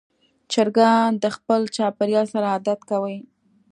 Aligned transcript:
چرګان 0.51 1.11
د 1.23 1.25
خپل 1.35 1.61
چاپېریال 1.75 2.25
سره 2.33 2.45
عادت 2.53 2.79
کوي. 2.89 3.17